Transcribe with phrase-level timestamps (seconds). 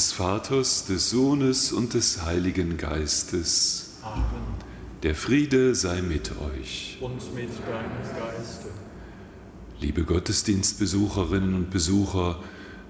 [0.00, 3.96] Des Vaters, des Sohnes und des Heiligen Geistes.
[4.02, 4.24] Amen.
[5.02, 6.96] Der Friede sei mit euch.
[7.02, 8.70] Und mit deinem Geiste.
[9.78, 12.42] Liebe Gottesdienstbesucherinnen und Besucher,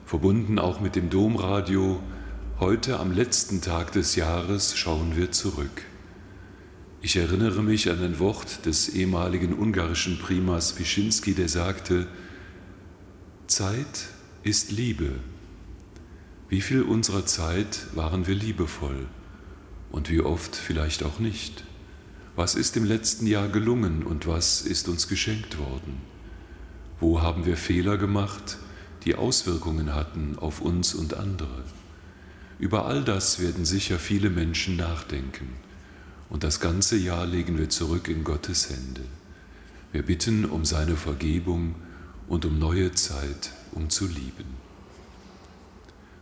[0.07, 2.01] verbunden auch mit dem Domradio,
[2.61, 5.83] heute am letzten Tag des Jahres schauen wir zurück.
[7.03, 12.07] Ich erinnere mich an ein Wort des ehemaligen ungarischen Primas Wischinski, der sagte,
[13.49, 14.07] Zeit
[14.45, 15.11] ist Liebe.
[16.51, 19.07] Wie viel unserer Zeit waren wir liebevoll
[19.93, 21.63] und wie oft vielleicht auch nicht?
[22.35, 26.01] Was ist im letzten Jahr gelungen und was ist uns geschenkt worden?
[26.99, 28.59] Wo haben wir Fehler gemacht,
[29.05, 31.63] die Auswirkungen hatten auf uns und andere?
[32.59, 35.51] Über all das werden sicher viele Menschen nachdenken.
[36.31, 39.03] Und das ganze Jahr legen wir zurück in Gottes Hände.
[39.93, 41.77] Wir bitten um seine Vergebung
[42.27, 44.70] und um neue Zeit, um zu lieben.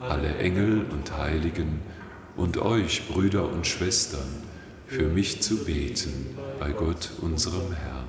[0.00, 1.80] alle Engel und Heiligen
[2.36, 4.28] und euch, Brüder und Schwestern,
[4.86, 8.06] für mich zu beten bei Gott unserem Herrn.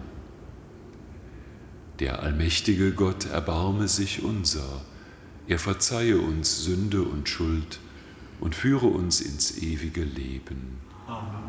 [1.99, 4.81] Der allmächtige Gott erbarme sich unser,
[5.47, 7.79] er verzeihe uns Sünde und Schuld
[8.39, 10.77] und führe uns ins ewige Leben.
[11.07, 11.48] Amen.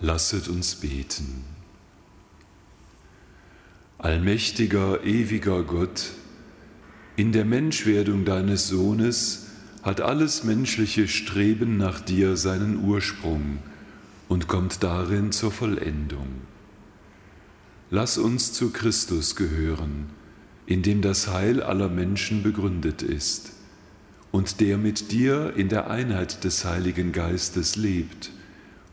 [0.00, 1.44] Lasset uns beten.
[3.98, 6.10] Allmächtiger, ewiger Gott,
[7.16, 9.46] in der Menschwerdung deines Sohnes
[9.82, 13.58] hat alles menschliche Streben nach dir seinen Ursprung
[14.28, 16.28] und kommt darin zur Vollendung.
[17.90, 20.10] Lass uns zu Christus gehören,
[20.66, 23.52] in dem das Heil aller Menschen begründet ist
[24.32, 28.32] und der mit dir in der Einheit des Heiligen Geistes lebt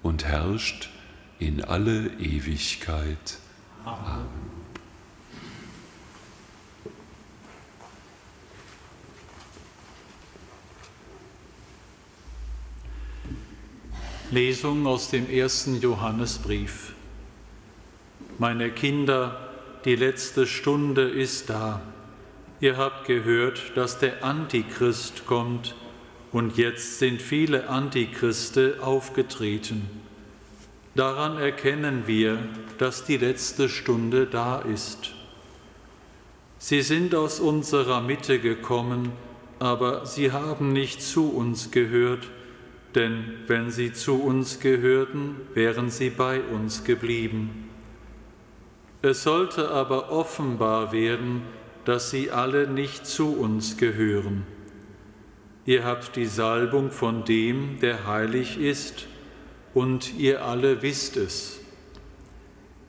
[0.03, 0.89] und herrscht
[1.39, 3.37] in alle Ewigkeit.
[3.85, 4.51] Amen.
[14.31, 16.93] Lesung aus dem ersten Johannesbrief.
[18.39, 19.49] Meine Kinder,
[19.83, 21.81] die letzte Stunde ist da.
[22.61, 25.75] Ihr habt gehört, dass der Antichrist kommt,
[26.31, 29.89] und jetzt sind viele Antichriste aufgetreten.
[30.95, 32.37] Daran erkennen wir,
[32.77, 35.13] dass die letzte Stunde da ist.
[36.57, 39.11] Sie sind aus unserer Mitte gekommen,
[39.59, 42.27] aber sie haben nicht zu uns gehört,
[42.93, 47.69] denn wenn sie zu uns gehörten, wären sie bei uns geblieben.
[49.01, 51.41] Es sollte aber offenbar werden,
[51.85, 54.45] dass sie alle nicht zu uns gehören.
[55.71, 59.07] Ihr habt die Salbung von dem, der heilig ist,
[59.73, 61.61] und ihr alle wisst es.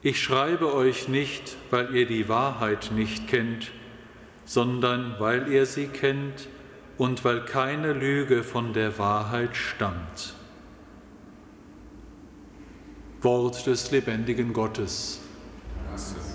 [0.03, 3.71] Ich schreibe euch nicht, weil ihr die Wahrheit nicht kennt,
[4.45, 6.49] sondern weil ihr sie kennt
[6.99, 10.35] und weil keine Lüge von der Wahrheit stammt.
[13.21, 15.21] Wort des lebendigen Gottes.
[15.87, 16.32] Der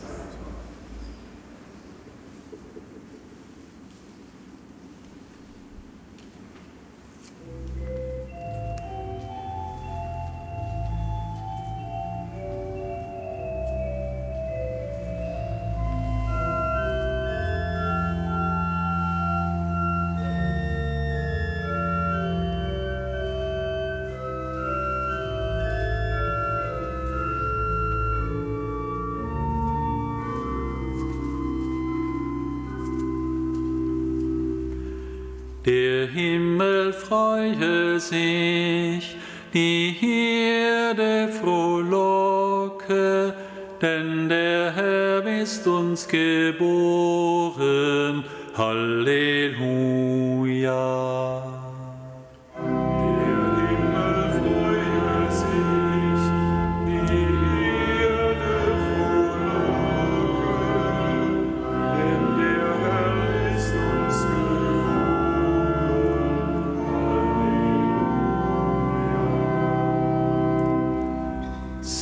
[38.09, 38.46] see.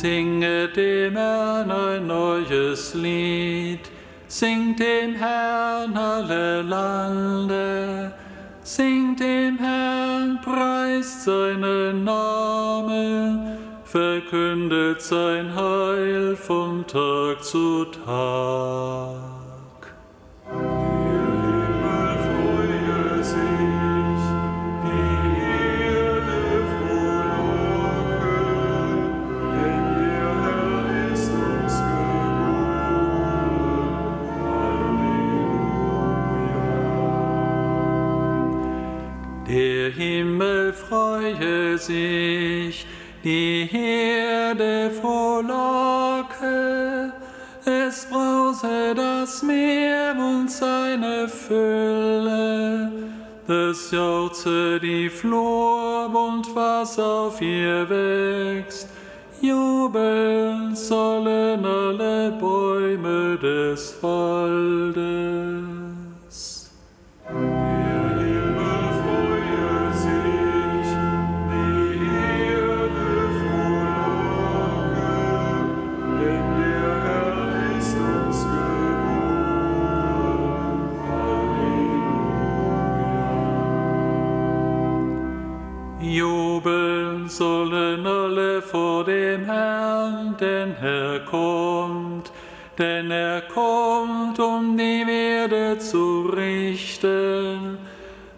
[0.06, 3.80] Singe dem Herrn ein neues Lied,
[4.28, 8.12] singt dem Herrn alle Lande,
[8.62, 19.25] singt dem Herrn, preist seinen Namen, verkündet sein Heil von Tag zu Tag.
[41.86, 42.86] Sich,
[43.22, 46.46] die Herde frohlocke,
[47.64, 52.92] es brause das Meer und seine Fülle,
[53.48, 58.88] es jauchze die Flur und was auf ihr wächst,
[59.40, 65.75] jubeln sollen alle Bäume des Waldes.
[87.28, 92.32] Sollen alle vor dem Herrn, denn er kommt,
[92.78, 97.78] denn er kommt, um die Erde zu richten.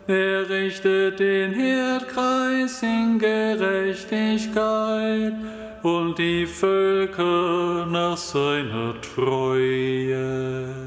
[0.06, 5.34] Er richtet den Erdkreis in Gerechtigkeit
[5.82, 10.77] und die Völker nach seiner Treue.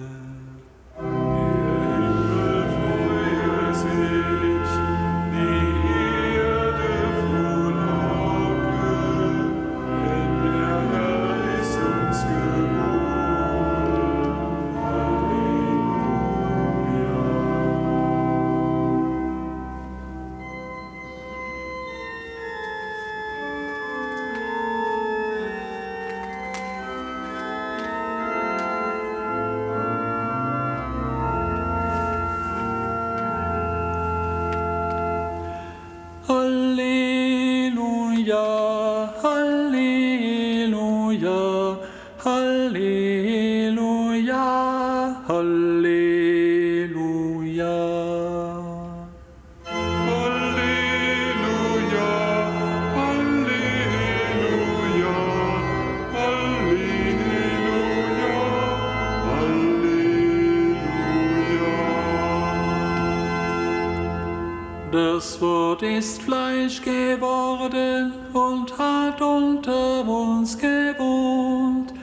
[65.84, 71.94] Ist Fleisch geworden und hat unter uns gewohnt.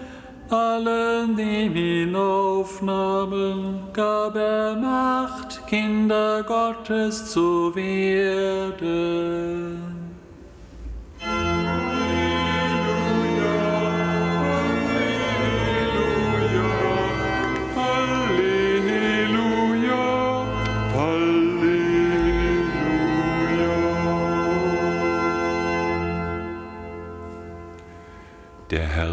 [0.51, 9.88] Allen, die ihn aufnahmen, gab er Macht, Kinder Gottes zu werden.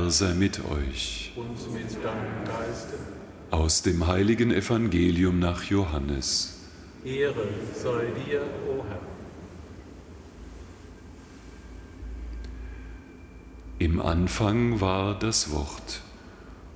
[0.06, 1.32] Herr sei mit euch.
[1.36, 2.94] Und mit deinem Geiste.
[3.50, 6.60] Aus dem heiligen Evangelium nach Johannes.
[7.04, 9.00] Ehre sei dir, o Herr.
[13.80, 16.02] Im Anfang war das Wort,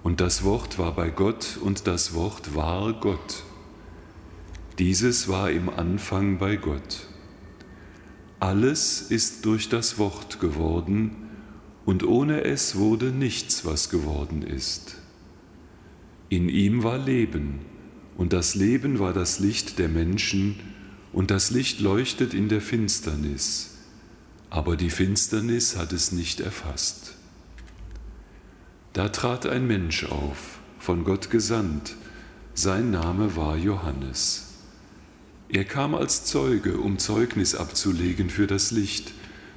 [0.01, 3.43] und das Wort war bei Gott, und das Wort war Gott.
[4.79, 7.05] Dieses war im Anfang bei Gott.
[8.39, 11.28] Alles ist durch das Wort geworden,
[11.89, 14.97] und ohne es wurde nichts, was geworden ist.
[16.29, 17.61] In ihm war Leben,
[18.15, 20.59] und das Leben war das Licht der Menschen,
[21.13, 23.71] und das Licht leuchtet in der Finsternis,
[24.51, 27.15] aber die Finsternis hat es nicht erfasst.
[28.93, 31.95] Da trat ein Mensch auf, von Gott gesandt,
[32.53, 34.49] sein Name war Johannes.
[35.49, 39.11] Er kam als Zeuge, um Zeugnis abzulegen für das Licht,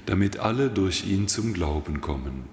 [0.07, 2.45] damit alle durch ihn zum Glauben kommen.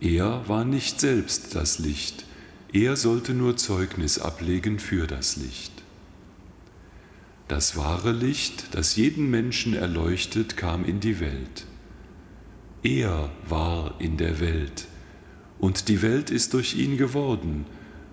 [0.00, 2.24] Er war nicht selbst das Licht,
[2.72, 5.72] er sollte nur Zeugnis ablegen für das Licht.
[7.48, 11.64] Das wahre Licht, das jeden Menschen erleuchtet, kam in die Welt.
[12.82, 14.86] Er war in der Welt,
[15.58, 17.64] und die Welt ist durch ihn geworden,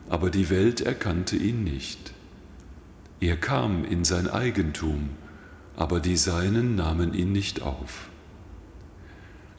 [0.10, 2.14] aber die Welt erkannte ihn nicht.
[3.20, 5.10] Er kam in sein Eigentum,
[5.76, 8.10] aber die Seinen nahmen ihn nicht auf.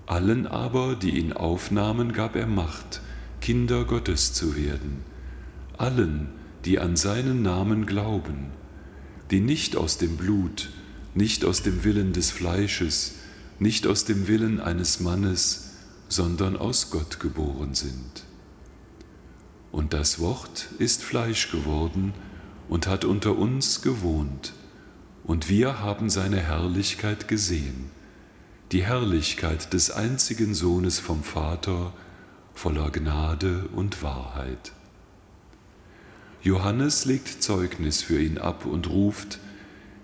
[0.06, 3.00] Allen aber, die ihn aufnahmen, gab er Macht,
[3.40, 5.02] Kinder Gottes zu werden,
[5.76, 6.28] allen,
[6.64, 8.50] die an seinen Namen glauben,
[9.30, 10.70] die nicht aus dem Blut,
[11.14, 13.16] nicht aus dem Willen des Fleisches,
[13.58, 15.70] nicht aus dem Willen eines Mannes,
[16.08, 18.24] sondern aus Gott geboren sind.
[19.72, 22.14] Und das Wort ist Fleisch geworden
[22.68, 24.52] und hat unter uns gewohnt,
[25.26, 27.90] und wir haben seine Herrlichkeit gesehen,
[28.70, 31.92] die Herrlichkeit des einzigen Sohnes vom Vater,
[32.54, 34.72] voller Gnade und Wahrheit.
[36.42, 39.40] Johannes legt Zeugnis für ihn ab und ruft,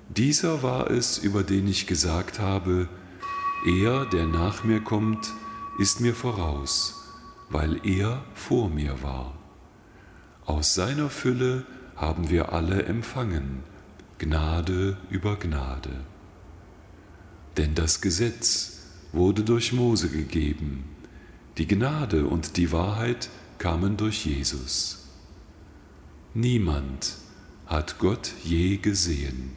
[0.08, 2.88] dieser war es, über den ich gesagt habe,
[3.64, 5.32] er, der nach mir kommt,
[5.78, 7.00] ist mir voraus,
[7.48, 9.38] weil er vor mir war.
[10.44, 11.64] Aus seiner Fülle
[11.96, 13.62] haben wir alle empfangen,
[14.22, 15.90] Gnade über Gnade.
[17.56, 20.84] Denn das Gesetz wurde durch Mose gegeben,
[21.58, 25.08] die Gnade und die Wahrheit kamen durch Jesus.
[26.34, 27.16] Niemand
[27.66, 29.54] hat Gott je gesehen.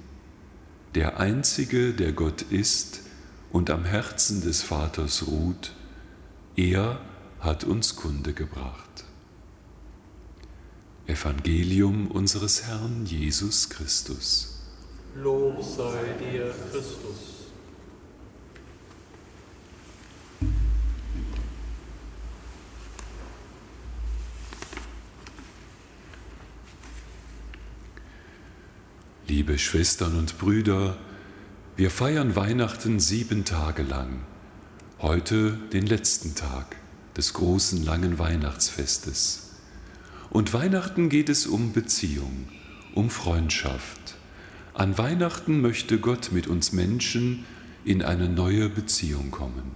[0.95, 3.01] Der Einzige, der Gott ist
[3.51, 5.73] und am Herzen des Vaters ruht,
[6.55, 6.99] er
[7.39, 9.05] hat uns Kunde gebracht.
[11.05, 14.54] Evangelium unseres Herrn Jesus Christus.
[15.17, 17.45] Lob sei dir, Christus.
[29.25, 30.97] Liebe Schwestern und Brüder,
[31.77, 34.25] wir feiern Weihnachten sieben Tage lang.
[34.99, 36.75] Heute den letzten Tag
[37.15, 39.51] des großen langen Weihnachtsfestes.
[40.29, 42.49] Und Weihnachten geht es um Beziehung,
[42.93, 44.14] um Freundschaft.
[44.75, 47.45] An Weihnachten möchte Gott mit uns Menschen
[47.85, 49.71] in eine neue Beziehung kommen.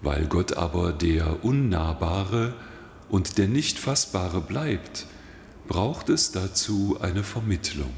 [0.00, 2.54] Weil Gott aber der Unnahbare
[3.10, 5.06] und der nicht Fassbare bleibt,
[5.68, 7.92] braucht es dazu eine Vermittlung.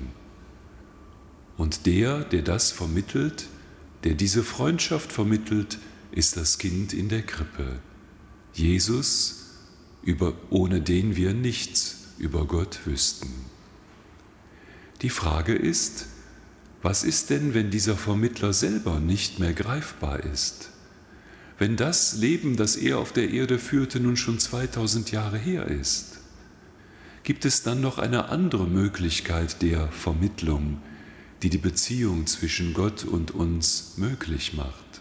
[1.57, 3.47] Und der, der das vermittelt,
[4.03, 5.79] der diese Freundschaft vermittelt,
[6.11, 7.79] ist das Kind in der Krippe.
[8.53, 9.47] Jesus,
[10.03, 13.29] über, ohne den wir nichts über Gott wüssten.
[15.03, 16.07] Die Frage ist,
[16.83, 20.71] was ist denn, wenn dieser Vermittler selber nicht mehr greifbar ist?
[21.59, 26.19] Wenn das Leben, das er auf der Erde führte, nun schon 2000 Jahre her ist?
[27.25, 30.81] Gibt es dann noch eine andere Möglichkeit der Vermittlung,
[31.43, 35.01] die die Beziehung zwischen Gott und uns möglich macht.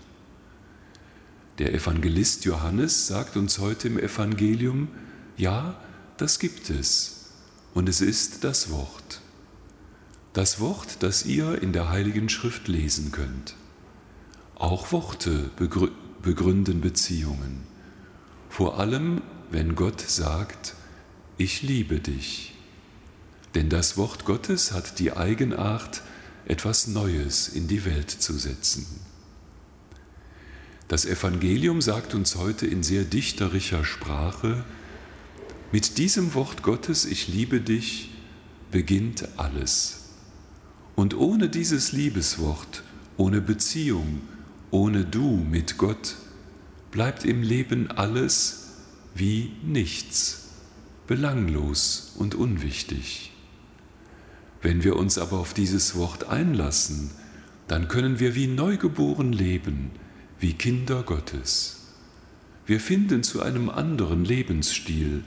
[1.58, 4.89] Der Evangelist Johannes sagt uns heute im Evangelium,
[5.38, 5.80] ja,
[6.18, 7.32] das gibt es,
[7.74, 9.22] und es ist das Wort.
[10.38, 13.56] Das Wort, das ihr in der Heiligen Schrift lesen könnt.
[14.53, 15.50] Auch Worte
[16.22, 17.63] begründen Beziehungen,
[18.48, 20.75] vor allem wenn Gott sagt,
[21.39, 22.53] ich liebe dich.
[23.56, 26.03] Denn das Wort Gottes hat die Eigenart,
[26.46, 28.86] etwas Neues in die Welt zu setzen.
[30.88, 34.63] Das Evangelium sagt uns heute in sehr dichterischer Sprache,
[35.71, 38.12] mit diesem Wort Gottes, ich liebe dich,
[38.69, 40.04] beginnt alles.
[40.98, 42.82] Und ohne dieses Liebeswort,
[43.18, 44.20] ohne Beziehung,
[44.72, 46.16] ohne du mit Gott,
[46.90, 48.70] bleibt im Leben alles
[49.14, 50.48] wie nichts,
[51.06, 53.32] belanglos und unwichtig.
[54.64, 57.12] Wenn wir uns aber auf dieses Wort einlassen,
[57.68, 59.92] dann können wir wie neugeboren leben,
[60.40, 61.94] wie Kinder Gottes.
[62.66, 65.24] Wir finden zu einem anderen Lebensstil.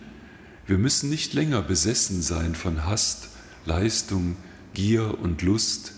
[0.67, 3.29] Wir müssen nicht länger besessen sein von Hast,
[3.67, 4.35] Leistung,
[4.75, 5.93] Gier und Lust.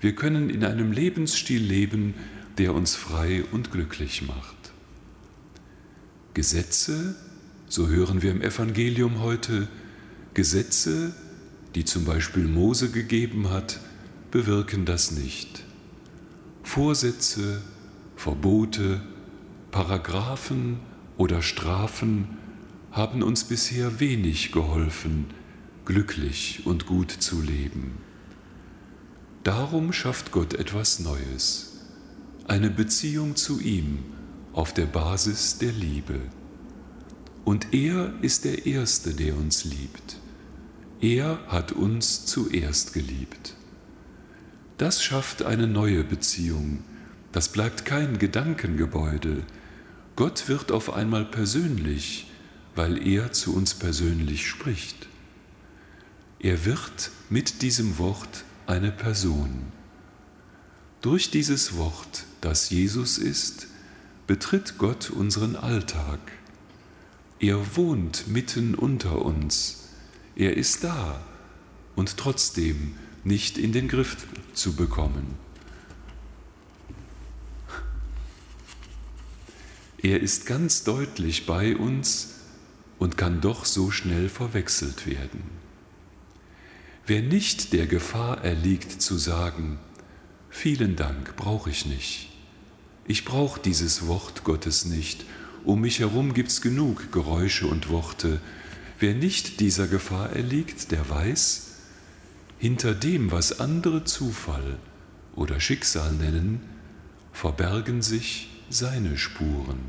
[0.00, 2.14] Wir können in einem Lebensstil leben,
[2.58, 4.72] der uns frei und glücklich macht.
[6.34, 7.14] Gesetze,
[7.68, 9.68] so hören wir im Evangelium heute,
[10.34, 11.14] Gesetze,
[11.74, 13.80] die zum Beispiel Mose gegeben hat,
[14.30, 15.64] bewirken das nicht.
[16.62, 17.60] Vorsätze,
[18.16, 19.00] Verbote,
[19.70, 20.80] Paragraphen
[21.16, 22.38] oder Strafen
[22.90, 25.26] haben uns bisher wenig geholfen,
[25.92, 27.98] glücklich und gut zu leben.
[29.44, 31.82] Darum schafft Gott etwas Neues,
[32.48, 33.98] eine Beziehung zu ihm
[34.54, 36.18] auf der Basis der Liebe.
[37.44, 40.16] Und er ist der Erste, der uns liebt.
[41.02, 43.54] Er hat uns zuerst geliebt.
[44.78, 46.84] Das schafft eine neue Beziehung.
[47.32, 49.42] Das bleibt kein Gedankengebäude.
[50.16, 52.30] Gott wird auf einmal persönlich,
[52.74, 55.11] weil er zu uns persönlich spricht.
[56.42, 59.72] Er wird mit diesem Wort eine Person.
[61.00, 63.68] Durch dieses Wort, das Jesus ist,
[64.26, 66.20] betritt Gott unseren Alltag.
[67.40, 69.82] Er wohnt mitten unter uns
[70.34, 71.20] er ist da
[71.94, 75.36] und trotzdem nicht in den Griff zu bekommen.
[79.98, 82.30] Er ist ganz deutlich bei uns
[82.98, 85.42] und kann doch so schnell verwechselt werden.
[87.06, 89.78] Wer nicht der Gefahr erliegt zu sagen,
[90.50, 92.28] vielen Dank brauche ich nicht,
[93.06, 95.24] ich brauche dieses Wort Gottes nicht,
[95.64, 98.40] um mich herum gibt es genug Geräusche und Worte,
[99.02, 101.72] Wer nicht dieser Gefahr erliegt, der weiß,
[102.60, 104.78] hinter dem, was andere Zufall
[105.34, 106.60] oder Schicksal nennen,
[107.32, 109.80] verbergen sich seine Spuren.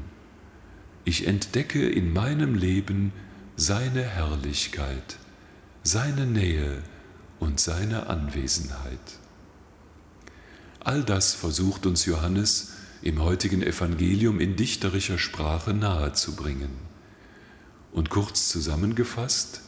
[1.06, 3.14] Ich entdecke in meinem Leben
[3.56, 5.18] seine Herrlichkeit,
[5.84, 6.82] seine Nähe
[7.44, 9.20] und seine Anwesenheit.
[10.80, 16.72] All das versucht uns Johannes im heutigen Evangelium in dichterischer Sprache nahezubringen.
[17.92, 19.60] Und kurz zusammengefasst,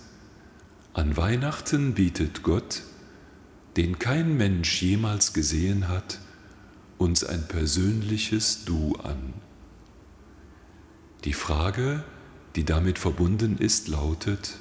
[0.93, 2.83] an Weihnachten bietet Gott,
[3.75, 6.19] den kein Mensch jemals gesehen hat,
[6.97, 9.33] uns ein persönliches Du an.
[11.25, 12.05] Die Frage,
[12.55, 14.55] die damit verbunden ist, lautet,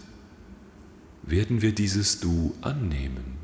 [1.27, 3.44] werden wir dieses Du annehmen?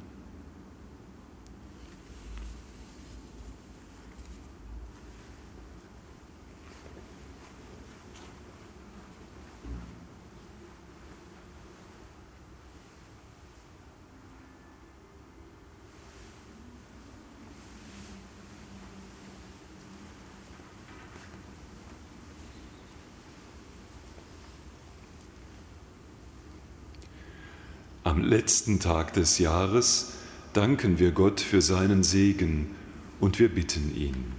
[28.02, 30.12] Am letzten Tag des Jahres
[30.54, 32.74] danken wir Gott für seinen Segen
[33.20, 34.32] und wir bitten ihn.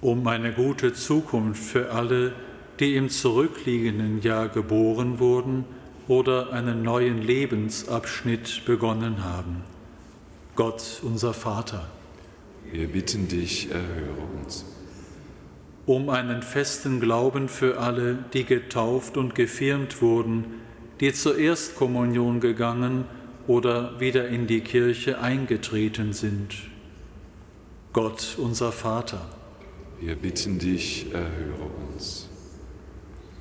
[0.00, 2.34] Um eine gute Zukunft für alle,
[2.78, 5.64] die im zurückliegenden Jahr geboren wurden
[6.06, 9.62] oder einen neuen Lebensabschnitt begonnen haben.
[10.54, 11.88] Gott, unser Vater.
[12.70, 14.64] Wir bitten dich, erhöre uns.
[15.84, 20.44] Um einen festen Glauben für alle, die getauft und gefirmt wurden,
[21.00, 23.04] die zur Erstkommunion gegangen
[23.46, 26.54] oder wieder in die Kirche eingetreten sind.
[27.92, 29.26] Gott, unser Vater.
[30.00, 32.28] Wir bitten dich, erhöre uns.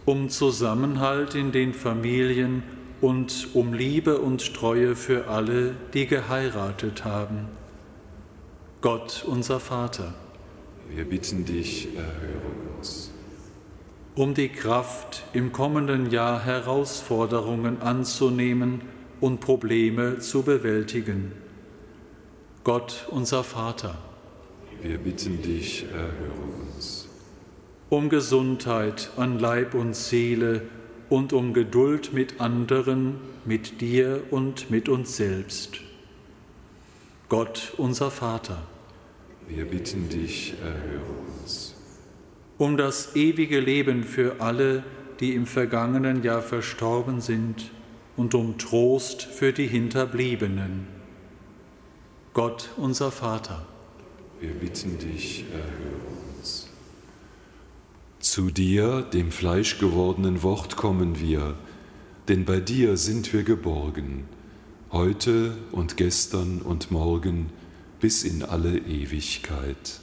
[0.06, 2.64] Um Zusammenhalt in den Familien
[3.02, 7.50] und um Liebe und Treue für alle, die geheiratet haben.
[8.82, 10.14] Gott, unser Vater.
[10.90, 13.12] Wir bitten dich, erhöre uns
[14.18, 18.82] um die Kraft, im kommenden Jahr Herausforderungen anzunehmen
[19.22, 21.34] und Probleme zu bewältigen.
[22.64, 23.96] Gott, unser Vater.
[24.82, 27.08] Wir bitten dich, erhöre uns.
[27.90, 30.64] Um Gesundheit an Leib und Seele
[31.10, 35.80] und um Geduld mit anderen, mit dir und mit uns selbst.
[37.30, 38.64] Gott, unser Vater.
[39.48, 41.06] Wir bitten dich, erhöre
[41.40, 41.67] uns.
[42.58, 44.84] Um das ewige Leben für alle,
[45.20, 47.72] die im vergangenen Jahr verstorben sind,
[48.18, 50.88] und um Trost für die Hinterbliebenen.
[52.34, 53.66] Gott, unser Vater.
[54.42, 56.02] Wir bitten dich, erhöre
[56.38, 56.68] uns.
[58.20, 61.56] Zu dir, dem fleischgewordenen Wort, kommen wir,
[62.28, 64.26] denn bei dir sind wir geborgen,
[64.92, 67.52] heute und gestern und morgen
[68.00, 70.00] bis in alle Ewigkeit.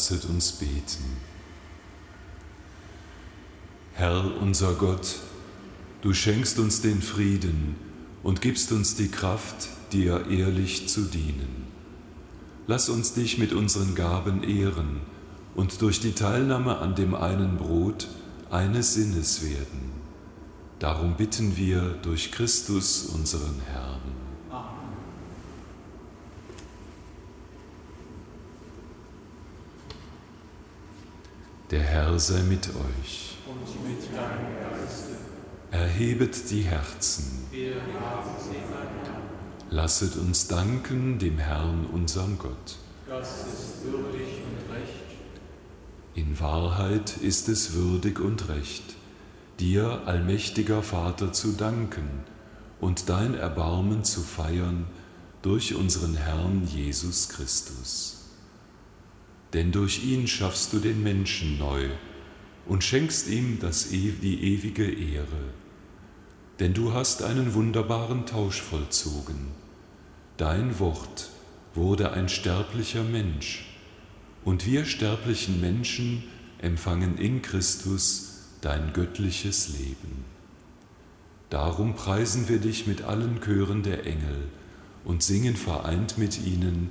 [0.00, 1.04] Lasset uns beten.
[3.92, 5.16] Herr unser Gott,
[6.00, 7.76] du schenkst uns den Frieden
[8.22, 11.66] und gibst uns die Kraft, dir ehrlich zu dienen.
[12.66, 15.02] Lass uns dich mit unseren Gaben ehren
[15.54, 18.08] und durch die Teilnahme an dem einen Brot
[18.50, 19.92] eines Sinnes werden.
[20.78, 24.29] Darum bitten wir durch Christus unseren Herrn.
[31.70, 33.36] Der Herr sei mit euch.
[33.46, 35.12] Und mit deinem Geiste.
[35.70, 37.46] Erhebet die Herzen.
[37.52, 38.56] Wir haben sie.
[39.72, 42.76] Lasset uns danken dem Herrn, unserem Gott.
[43.08, 45.20] Das ist würdig und recht.
[46.16, 48.96] In Wahrheit ist es würdig und recht,
[49.60, 52.24] dir, allmächtiger Vater, zu danken
[52.80, 54.86] und dein Erbarmen zu feiern
[55.42, 58.19] durch unseren Herrn Jesus Christus
[59.52, 61.88] denn durch ihn schaffst du den Menschen neu
[62.66, 65.54] und schenkst ihm das, die ewige Ehre.
[66.60, 69.48] Denn du hast einen wunderbaren Tausch vollzogen.
[70.36, 71.30] Dein Wort
[71.74, 73.66] wurde ein sterblicher Mensch,
[74.44, 76.24] und wir sterblichen Menschen
[76.58, 80.24] empfangen in Christus dein göttliches Leben.
[81.50, 84.48] Darum preisen wir dich mit allen Chören der Engel
[85.04, 86.90] und singen vereint mit ihnen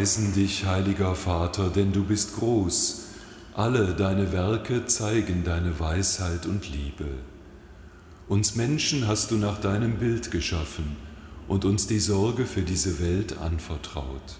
[0.00, 3.02] Preisen dich, heiliger Vater, denn du bist groß.
[3.52, 7.04] Alle deine Werke zeigen deine Weisheit und Liebe.
[8.26, 10.96] Uns Menschen hast du nach deinem Bild geschaffen
[11.48, 14.38] und uns die Sorge für diese Welt anvertraut.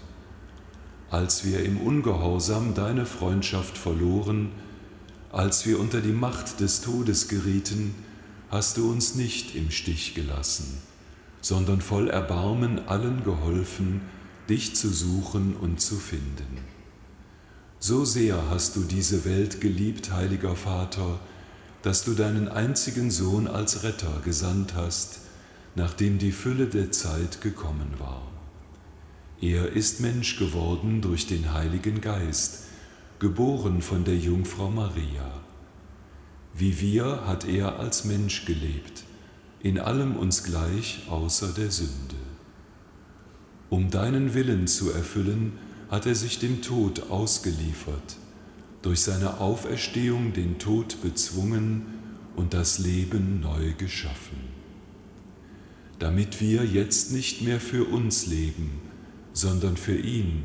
[1.11, 4.49] Als wir im Ungehorsam deine Freundschaft verloren,
[5.31, 7.93] als wir unter die Macht des Todes gerieten,
[8.49, 10.79] hast du uns nicht im Stich gelassen,
[11.39, 14.01] sondern voll Erbarmen allen geholfen,
[14.51, 16.57] dich zu suchen und zu finden.
[17.79, 21.21] So sehr hast du diese Welt geliebt, heiliger Vater,
[21.83, 25.19] dass du deinen einzigen Sohn als Retter gesandt hast,
[25.75, 28.27] nachdem die Fülle der Zeit gekommen war.
[29.39, 32.65] Er ist Mensch geworden durch den Heiligen Geist,
[33.19, 35.31] geboren von der Jungfrau Maria.
[36.53, 39.05] Wie wir hat er als Mensch gelebt,
[39.61, 42.30] in allem uns gleich außer der Sünde.
[43.71, 45.53] Um deinen Willen zu erfüllen,
[45.89, 48.17] hat er sich dem Tod ausgeliefert,
[48.81, 51.85] durch seine Auferstehung den Tod bezwungen
[52.35, 54.41] und das Leben neu geschaffen.
[55.99, 58.81] Damit wir jetzt nicht mehr für uns leben,
[59.31, 60.43] sondern für ihn,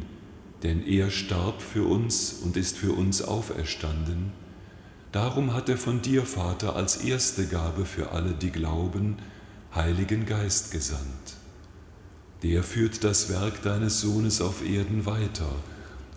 [0.62, 4.30] denn er starb für uns und ist für uns auferstanden,
[5.10, 9.16] darum hat er von dir, Vater, als erste Gabe für alle, die glauben,
[9.74, 11.36] Heiligen Geist gesandt
[12.46, 15.50] der führt das Werk deines Sohnes auf Erden weiter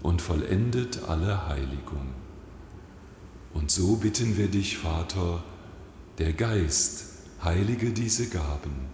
[0.04, 2.14] und vollendet alle Heiligung.
[3.56, 5.44] Und so bitten wir dich, Vater,
[6.20, 7.06] der Geist
[7.44, 8.90] heilige diese Gaben,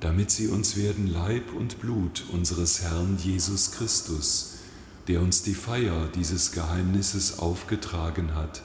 [0.00, 4.56] damit sie uns werden Leib und Blut unseres Herrn Jesus Christus,
[5.08, 8.60] der uns die Feier dieses Geheimnisses aufgetragen hat,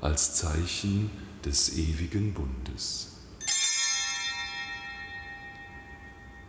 [0.00, 1.10] als Zeichen
[1.44, 3.09] des ewigen Bundes.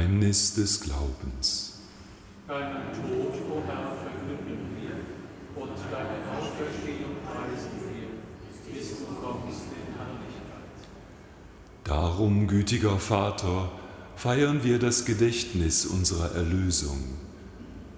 [0.00, 1.74] Geheimnis des Glaubens.
[2.48, 9.94] Deinen Tod, o Herr, verkünden wir und deine Auferstehung preisen wir, bis du kommst in
[9.98, 10.88] Herrlichkeit.
[11.84, 13.70] Darum, gütiger Vater,
[14.16, 17.04] feiern wir das Gedächtnis unserer Erlösung.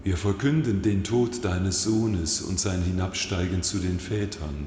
[0.03, 4.67] Wir verkünden den Tod deines Sohnes und sein Hinabsteigen zu den Vätern,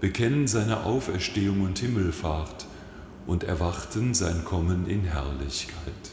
[0.00, 2.66] bekennen seine Auferstehung und Himmelfahrt
[3.26, 6.12] und erwarten sein Kommen in Herrlichkeit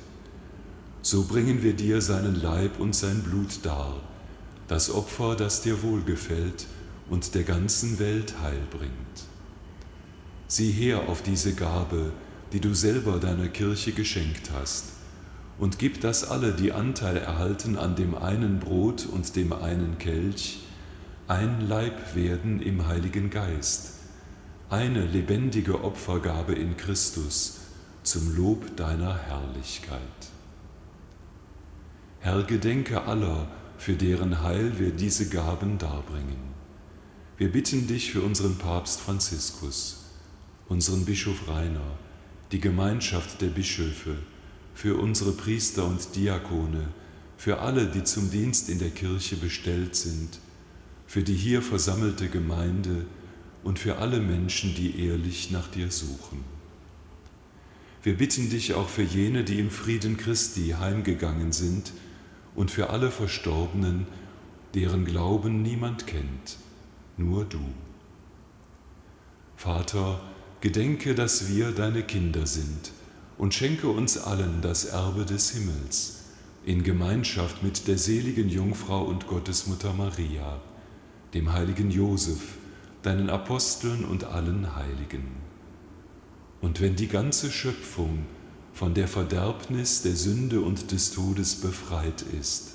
[1.09, 3.99] so bringen wir dir seinen Leib und sein Blut dar,
[4.67, 6.67] das Opfer, das dir wohlgefällt
[7.09, 8.93] und der ganzen Welt Heil bringt.
[10.47, 12.11] Sieh her auf diese Gabe,
[12.53, 14.85] die du selber deiner Kirche geschenkt hast,
[15.57, 20.59] und gib, dass alle, die Anteil erhalten an dem einen Brot und dem einen Kelch,
[21.27, 23.93] ein Leib werden im Heiligen Geist,
[24.69, 27.61] eine lebendige Opfergabe in Christus
[28.03, 30.29] zum Lob deiner Herrlichkeit.
[32.21, 36.49] Herr, gedenke aller, für deren Heil wir diese Gaben darbringen.
[37.37, 40.03] Wir bitten dich für unseren Papst Franziskus,
[40.67, 41.97] unseren Bischof Rainer,
[42.51, 44.17] die Gemeinschaft der Bischöfe,
[44.73, 46.89] für unsere Priester und Diakone,
[47.37, 50.39] für alle, die zum Dienst in der Kirche bestellt sind,
[51.07, 53.05] für die hier versammelte Gemeinde
[53.63, 56.43] und für alle Menschen, die ehrlich nach dir suchen.
[58.03, 61.93] Wir bitten dich auch für jene, die im Frieden Christi heimgegangen sind
[62.59, 64.05] und für alle Verstorbenen,
[64.75, 66.57] deren Glauben niemand kennt,
[67.15, 67.61] nur du.
[69.55, 70.19] Vater,
[70.59, 72.91] gedenke, dass wir deine Kinder sind
[73.37, 76.25] und schenke uns allen das Erbe des Himmels
[76.65, 80.59] in Gemeinschaft mit der seligen Jungfrau und Gottesmutter Maria,
[81.33, 82.57] dem heiligen Josef,
[83.03, 85.37] deinen Aposteln und allen Heiligen.
[86.59, 88.25] Und wenn die ganze Schöpfung
[88.79, 92.69] von der Verderbnis der Sünde und des Todes befreit ist,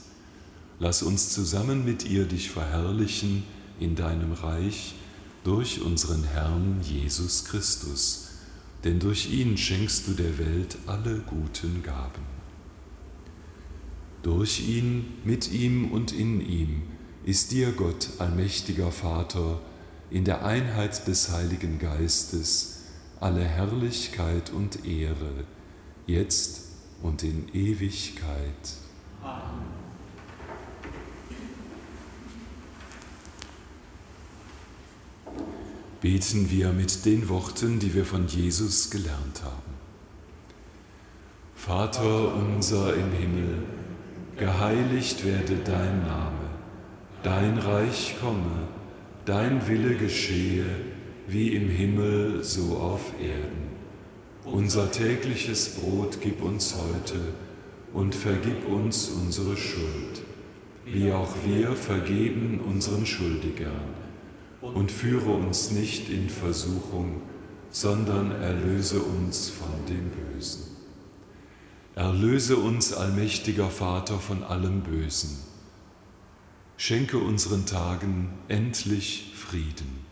[0.78, 3.42] lass uns zusammen mit ihr dich verherrlichen
[3.80, 4.96] in deinem Reich
[5.44, 8.32] durch unseren Herrn Jesus Christus,
[8.84, 12.26] denn durch ihn schenkst du der Welt alle guten Gaben.
[14.22, 16.82] Durch ihn, mit ihm und in ihm
[17.24, 19.58] ist dir Gott, allmächtiger Vater,
[20.10, 22.80] in der Einheit des Heiligen Geistes
[23.20, 25.46] alle Herrlichkeit und Ehre,
[26.06, 26.62] jetzt
[27.02, 28.54] und in Ewigkeit.
[29.22, 29.74] Amen.
[36.00, 39.74] Beten wir mit den Worten, die wir von Jesus gelernt haben.
[41.54, 43.62] Vater unser im Himmel,
[44.36, 46.50] geheiligt werde dein Name,
[47.22, 48.68] dein Reich komme,
[49.24, 50.66] dein Wille geschehe,
[51.26, 53.63] wie im Himmel so auf Erden.
[54.44, 57.18] Unser tägliches Brot gib uns heute
[57.94, 60.22] und vergib uns unsere Schuld,
[60.84, 63.94] wie auch wir vergeben unseren Schuldigern.
[64.60, 67.22] Und führe uns nicht in Versuchung,
[67.70, 70.76] sondern erlöse uns von dem Bösen.
[71.94, 75.38] Erlöse uns, allmächtiger Vater, von allem Bösen.
[76.76, 80.04] Schenke unseren Tagen endlich Frieden.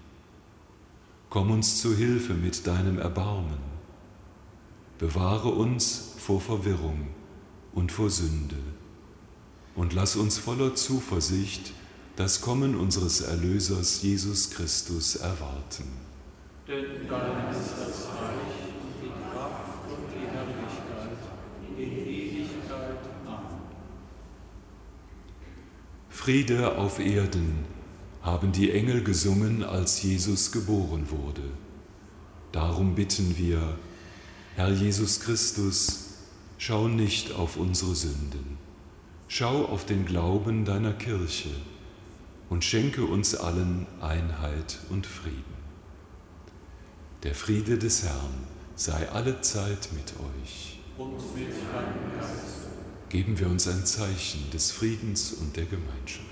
[1.29, 3.72] Komm uns zu Hilfe mit deinem Erbarmen.
[5.03, 7.09] Bewahre uns vor Verwirrung
[7.75, 8.55] und vor Sünde
[9.75, 11.73] und lass uns voller Zuversicht
[12.15, 15.91] das Kommen unseres Erlösers Jesus Christus erwarten.
[16.69, 18.71] Denn dein ist das Reich,
[19.03, 21.19] die Kraft und die Herrlichkeit
[21.77, 22.99] in Ewigkeit.
[23.27, 23.59] Amen.
[26.11, 27.65] Friede auf Erden
[28.23, 31.43] haben die Engel gesungen, als Jesus geboren wurde.
[32.53, 33.77] Darum bitten wir,
[34.55, 36.11] Herr Jesus Christus,
[36.59, 38.59] schau nicht auf unsere Sünden,
[39.27, 41.49] schau auf den Glauben deiner Kirche
[42.51, 45.43] und schenke uns allen Einheit und Frieden.
[47.23, 48.47] Der Friede des Herrn
[48.77, 50.81] sei alle Zeit mit euch.
[50.99, 52.69] Und mit deinem Geist.
[53.09, 56.32] Geben wir uns ein Zeichen des Friedens und der Gemeinschaft.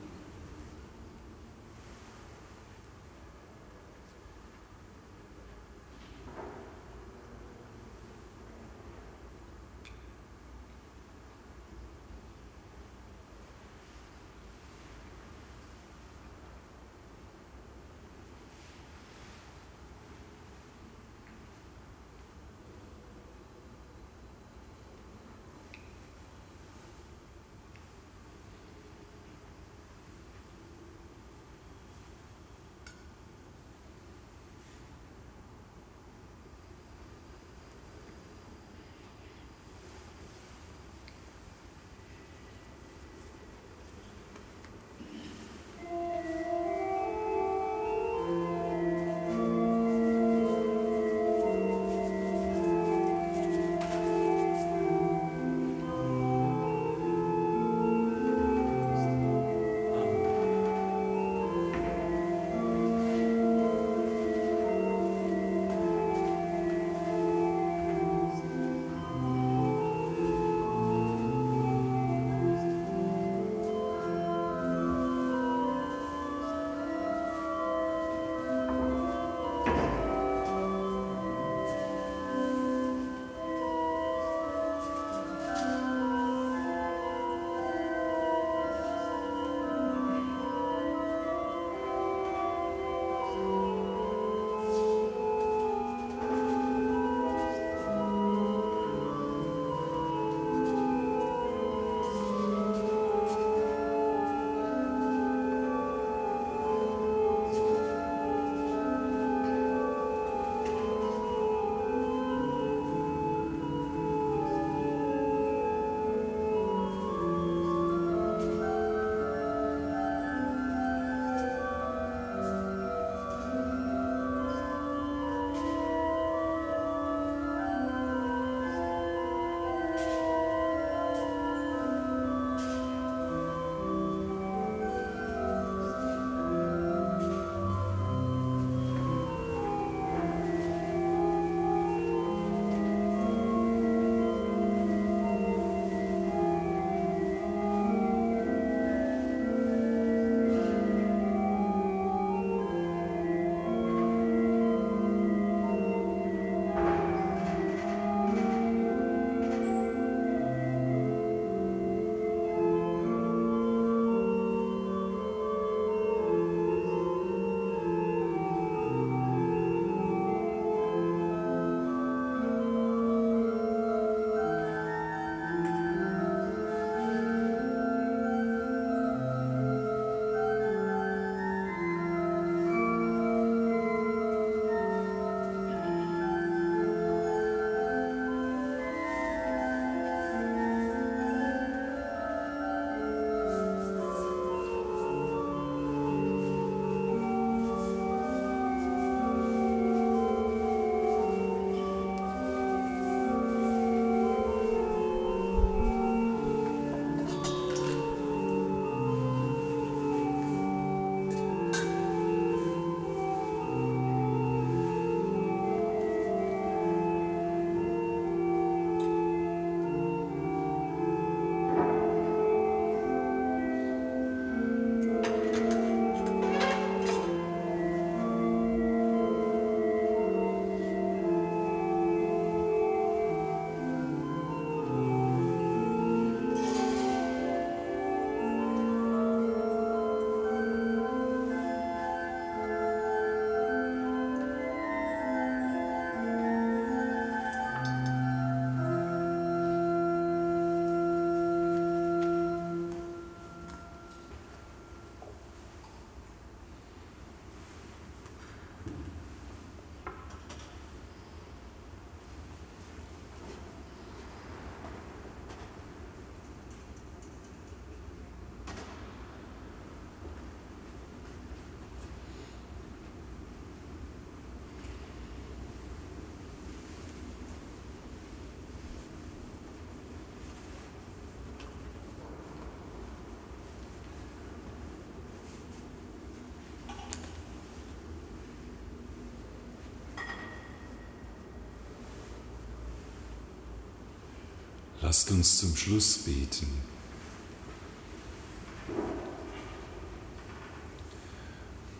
[295.11, 296.67] Lasst uns zum Schluss beten.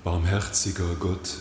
[0.06, 1.40] Barmherziger Gott,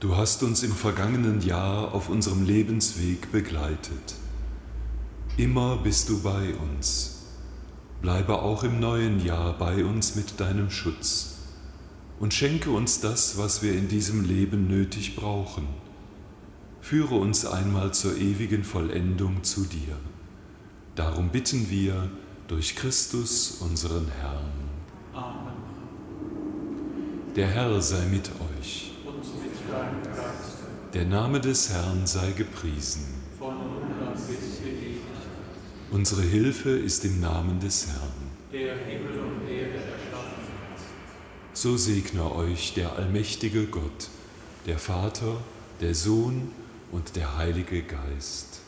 [0.00, 4.16] du hast uns im vergangenen Jahr auf unserem Lebensweg begleitet.
[5.36, 7.26] Immer bist du bei uns.
[8.02, 11.36] Bleibe auch im neuen Jahr bei uns mit deinem Schutz
[12.18, 15.68] und schenke uns das, was wir in diesem Leben nötig brauchen.
[16.80, 19.96] Führe uns einmal zur ewigen Vollendung zu dir.
[20.96, 22.10] Darum bitten wir
[22.48, 24.50] durch Christus unseren Herrn.
[25.14, 25.54] Amen.
[27.36, 28.28] Der Herr sei mit
[28.58, 28.92] euch.
[29.06, 30.58] Und mit deinem Geist.
[30.92, 33.04] Der Name des Herrn sei gepriesen.
[33.38, 34.96] Von nun an bis ewig.
[35.92, 38.30] Unsere Hilfe ist im Namen des Herrn.
[38.52, 40.80] Der Himmel und Erde erschaffen hat.
[41.52, 44.08] So segne euch der allmächtige Gott,
[44.66, 45.36] der Vater,
[45.80, 46.50] der Sohn
[46.90, 48.59] und der Heilige Geist.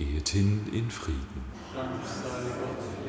[0.00, 1.44] Geht hin in Frieden.
[1.74, 2.99] Dank sei Gott,